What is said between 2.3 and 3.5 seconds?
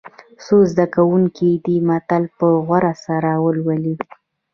په غور سره